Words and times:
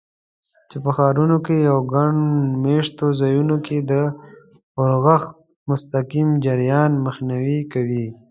چې 0.69 0.77
په 0.83 0.89
ښارونو 0.95 1.35
او 1.73 1.79
ګڼ 1.93 2.09
مېشتو 2.63 3.05
ځایونو 3.19 3.55
کې 3.65 3.77
د 3.91 3.93
اورښت 4.81 5.31
مستقیم 5.69 6.29
جریان 6.45 6.91
مخنیوی 7.05 7.59
کوي. 7.73 8.05